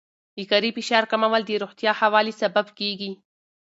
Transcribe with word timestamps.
د 0.35 0.37
کاري 0.51 0.69
فشار 0.77 1.03
کمول 1.11 1.41
د 1.45 1.51
روغتیا 1.63 1.91
ښه 1.99 2.07
والي 2.13 2.33
سبب 2.41 2.67
کېږي. 2.79 3.11